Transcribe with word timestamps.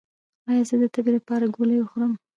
ایا 0.49 0.63
زه 0.69 0.75
د 0.81 0.83
تبې 0.93 1.11
لپاره 1.17 1.51
ګولۍ 1.55 1.77
وخورم؟ 1.79 2.11